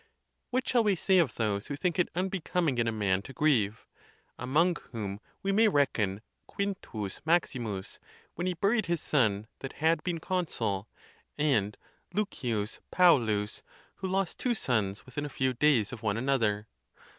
[0.49, 3.85] What shall we say of those who think it unbecoming in a man to grieve?
[4.35, 6.21] among whom we may reckon
[6.57, 7.07] Q.
[7.23, 7.99] Maximus,
[8.33, 10.87] when he buried his son that had been consul,
[11.37, 11.77] and
[12.17, 12.27] L.
[12.89, 13.61] Pau lus,
[13.97, 16.65] who lost two sons within a few days of one another.